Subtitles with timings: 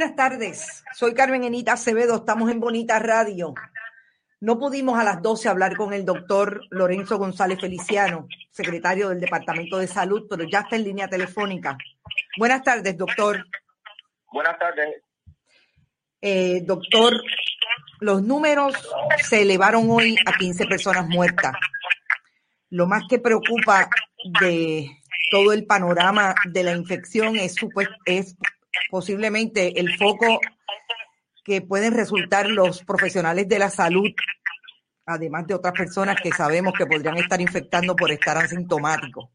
[0.00, 0.82] tardes.
[0.94, 3.54] Soy Carmen Enita Acevedo, estamos en Bonita Radio.
[4.40, 9.76] No pudimos a las 12 hablar con el doctor Lorenzo González Feliciano, secretario del Departamento
[9.76, 11.76] de Salud, pero ya está en línea telefónica.
[12.38, 13.44] Buenas tardes, doctor.
[14.32, 15.02] Buenas tardes.
[16.22, 17.12] Eh, doctor,
[18.00, 18.74] los números
[19.22, 21.52] se elevaron hoy a 15 personas muertas.
[22.70, 23.90] Lo más que preocupa
[24.40, 24.88] de
[25.30, 27.56] todo el panorama de la infección es,
[28.06, 28.36] es
[28.90, 30.40] posiblemente el foco
[31.44, 34.10] que pueden resultar los profesionales de la salud,
[35.06, 39.30] además de otras personas que sabemos que podrían estar infectando por estar asintomáticos.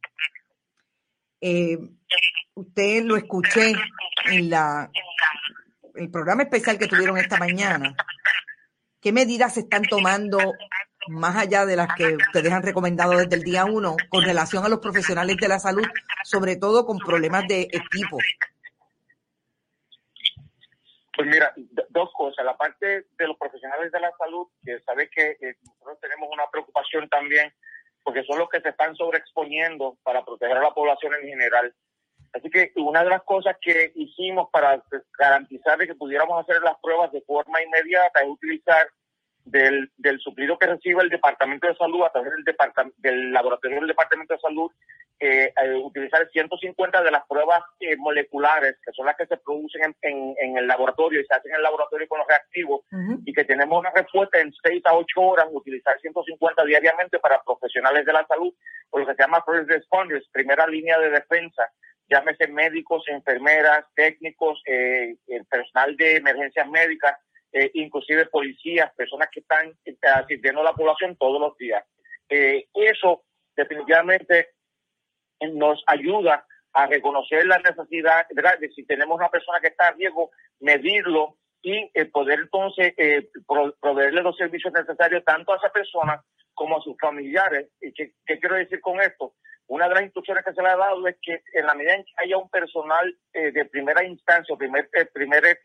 [1.41, 1.77] Eh,
[2.55, 3.73] usted lo escuché
[4.25, 4.89] en la
[5.95, 7.95] el programa especial que tuvieron esta mañana.
[9.01, 10.39] ¿Qué medidas se están tomando
[11.09, 14.69] más allá de las que ustedes han recomendado desde el día uno con relación a
[14.69, 15.85] los profesionales de la salud,
[16.23, 18.17] sobre todo con problemas de equipo?
[21.17, 21.51] Pues mira,
[21.89, 22.45] dos cosas.
[22.45, 26.45] La parte de los profesionales de la salud, que sabe que eh, nosotros tenemos una
[26.51, 27.51] preocupación también,
[28.03, 31.73] porque son los que se están sobreexponiendo para proteger a la población en general.
[32.33, 34.83] Así que una de las cosas que hicimos para
[35.17, 38.87] garantizar que pudiéramos hacer las pruebas de forma inmediata es utilizar
[39.43, 42.45] del, del suplido que recibe el Departamento de Salud a través del,
[42.97, 44.71] del laboratorio del Departamento de Salud,
[45.19, 49.95] eh, eh, utilizar 150 de las pruebas eh, moleculares, que son las que se producen
[50.01, 52.81] en, en, el laboratorio y se hacen en el laboratorio con los reactivos,
[53.25, 58.05] y que tenemos una respuesta en 6 a 8 horas, utilizar 150 diariamente para profesionales
[58.05, 58.53] de la salud,
[58.89, 61.63] por lo que se llama first responders, primera línea de defensa,
[62.09, 67.17] llámese médicos, enfermeras, técnicos, el personal de emergencias médicas,
[67.53, 71.83] eh, inclusive policías, personas que están eh, asistiendo a la población todos los días.
[72.29, 73.23] Eh, eso
[73.55, 74.49] definitivamente
[75.41, 80.31] nos ayuda a reconocer la necesidad de si tenemos una persona que está a riesgo,
[80.59, 82.93] medirlo y poder entonces
[83.79, 87.69] proveerle los servicios necesarios tanto a esa persona como a sus familiares.
[87.81, 89.33] ¿Y qué, quiero decir con esto?
[89.67, 92.05] Una de las instrucciones que se le ha dado es que en la medida en
[92.05, 95.59] que haya un personal de primera instancia o primer, primer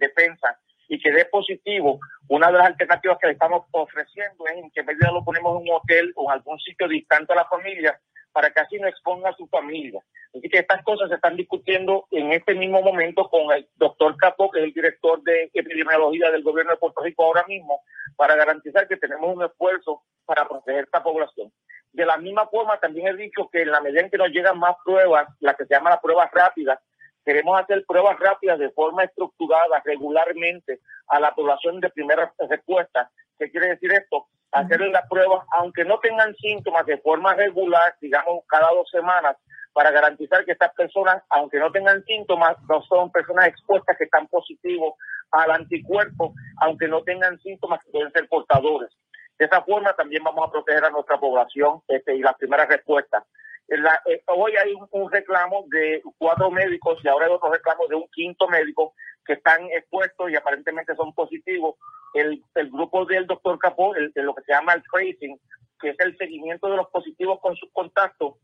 [0.00, 4.70] defensa y que dé positivo, una de las alternativas que le estamos ofreciendo es en
[4.70, 8.00] que medida lo ponemos en un hotel o en algún sitio distante a la familia
[8.36, 9.98] para que así no exponga a su familia.
[10.36, 14.50] Así que estas cosas se están discutiendo en este mismo momento con el doctor Capó,
[14.50, 17.80] que es el director de epidemiología del gobierno de Puerto Rico ahora mismo,
[18.14, 21.50] para garantizar que tenemos un esfuerzo para proteger esta población.
[21.94, 24.58] De la misma forma, también he dicho que en la medida en que nos llegan
[24.58, 26.78] más pruebas, las que se llaman las pruebas rápidas,
[27.26, 33.10] Queremos hacer pruebas rápidas de forma estructurada regularmente a la población de primera respuesta.
[33.36, 34.28] ¿Qué quiere decir esto?
[34.52, 39.36] Hacer las pruebas, aunque no tengan síntomas, de forma regular, digamos cada dos semanas,
[39.72, 44.26] para garantizar que estas personas, aunque no tengan síntomas, no son personas expuestas que están
[44.28, 44.94] positivos
[45.32, 48.90] al anticuerpo, aunque no tengan síntomas que pueden ser portadores.
[49.38, 53.24] De esa forma también vamos a proteger a nuestra población este, y las primeras respuestas.
[53.68, 58.08] Eh, hoy hay un, reclamo de cuatro médicos y ahora hay otro reclamo de un
[58.12, 58.94] quinto médico
[59.26, 61.76] que están expuestos y aparentemente son positivos.
[62.14, 65.38] El, el grupo del doctor Capó, el, de lo que se llama el tracing,
[65.80, 68.34] que es el seguimiento de los positivos con sus contactos,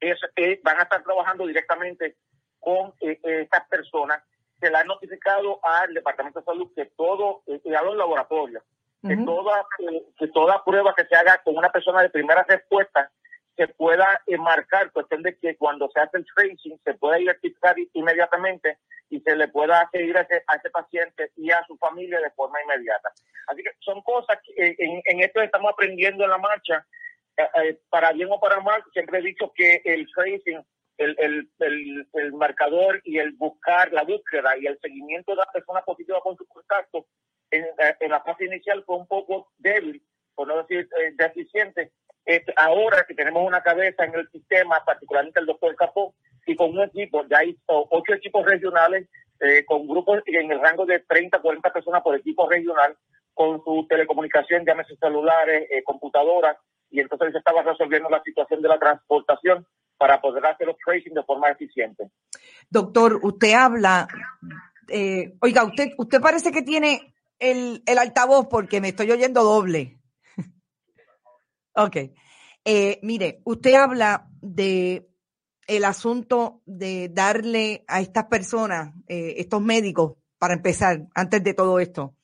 [0.00, 2.16] es, que van a estar trabajando directamente
[2.58, 4.22] con eh, estas personas.
[4.60, 8.62] Se le ha notificado al Departamento de Salud que todo, eh, a los laboratorios,
[9.06, 9.64] que, toda,
[10.18, 13.12] que toda prueba que se haga con una persona de primera respuesta
[13.58, 14.06] se pueda
[14.38, 18.78] marcar, cuestión de que cuando se hace el tracing se pueda identificar inmediatamente
[19.10, 22.30] y se le pueda seguir a ese, a ese paciente y a su familia de
[22.30, 23.10] forma inmediata.
[23.48, 26.86] Así que son cosas que eh, en, en esto estamos aprendiendo en la marcha.
[27.36, 30.64] Eh, eh, para bien o para mal, siempre he dicho que el tracing,
[30.98, 35.52] el, el, el, el, marcador y el buscar, la búsqueda y el seguimiento de la
[35.52, 37.06] persona positiva con su contacto
[37.50, 37.66] en,
[38.00, 40.02] en la fase inicial fue un poco débil,
[40.34, 41.92] por no decir deficiente,
[42.58, 46.14] ahora que tenemos una cabeza en el sistema, particularmente el doctor Capó,
[46.46, 49.08] y con un equipo, ya hay ocho equipos regionales,
[49.40, 52.96] eh, con grupos en el rango de 30, 40 personas por equipo regional,
[53.34, 56.56] con su telecomunicación, llámese celulares, eh, computadoras,
[56.90, 59.66] y entonces se estaba resolviendo la situación de la transportación
[59.96, 62.10] para poder hacer los tracing de forma eficiente.
[62.70, 64.08] Doctor, usted habla,
[64.88, 69.98] eh, oiga, usted, usted parece que tiene el, el altavoz porque me estoy oyendo doble.
[71.80, 71.96] Ok.
[72.70, 75.08] Eh, mire, usted habla de
[75.66, 81.80] el asunto de darle a estas personas, eh, estos médicos, para empezar, antes de todo
[81.80, 82.14] esto,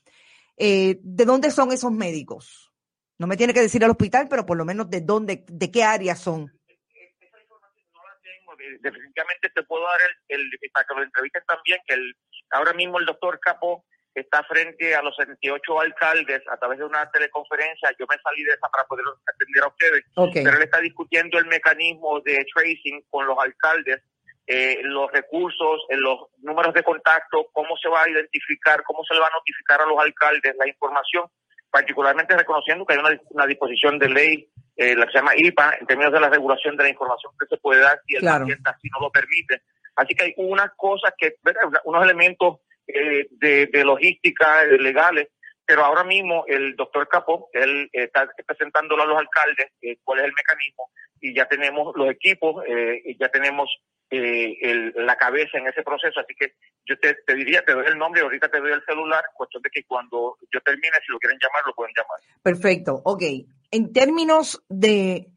[0.59, 2.71] eh, ¿de dónde son esos médicos?
[3.17, 5.83] No me tiene que decir el hospital, pero por lo menos de dónde, de qué
[5.83, 6.53] área son.
[6.69, 8.55] Esa información no la tengo.
[8.83, 10.43] Definitivamente te puedo dar el,
[10.75, 12.15] para que lo entrevistes también, que el
[12.51, 17.11] Ahora mismo el doctor Capó está frente a los 78 alcaldes a través de una
[17.11, 17.91] teleconferencia.
[17.99, 21.47] Yo me salí de esa para poder atender a ustedes, pero él está discutiendo el
[21.47, 24.03] mecanismo de tracing con los alcaldes,
[24.47, 29.15] eh, los recursos, eh, los números de contacto, cómo se va a identificar, cómo se
[29.15, 31.25] le va a notificar a los alcaldes la información,
[31.71, 33.01] particularmente reconociendo que hay
[33.31, 36.77] una, disposición de ley, eh, la que se llama IPA, en términos de la regulación
[36.77, 39.63] de la información que se puede dar si el paciente así no lo permite.
[39.97, 41.37] Así que hay unas cosas que,
[41.85, 45.29] unos elementos eh, de, logística eh, legales,
[45.65, 50.27] pero ahora mismo el doctor Capó, él está presentándolo a los alcaldes eh, cuál es
[50.27, 50.91] el mecanismo
[51.21, 53.71] y ya tenemos los equipos, y ya tenemos
[54.11, 56.53] la cabeza en ese proceso, así que
[56.85, 59.85] yo te, diría, te doy el nombre, ahorita te doy el celular, cuestión de que
[59.85, 62.21] cuando yo termine, si lo quieren llamar, lo pueden llamar.
[62.43, 63.23] Perfecto, ok.
[63.71, 65.29] En términos de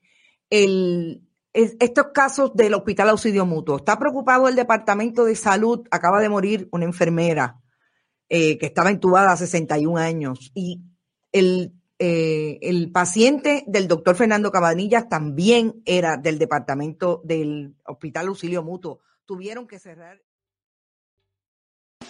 [0.50, 1.21] el,
[1.57, 3.77] estos casos del Hospital Auxilio Mutuo.
[3.77, 5.88] Está preocupado el Departamento de Salud.
[5.89, 7.59] Acaba de morir una enfermera
[8.30, 10.51] eh, que estaba intubada hace 61 años.
[10.54, 10.81] Y
[11.31, 18.62] el, eh, el paciente del doctor Fernando Cabanillas también era del Departamento del Hospital Auxilio
[18.62, 19.00] Mutuo.
[19.25, 20.21] Tuvieron que cerrar.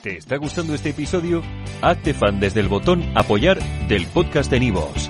[0.04, 1.42] ¿Te está gustando este episodio?
[1.82, 5.10] Hazte fan desde el botón apoyar del podcast de Nivos.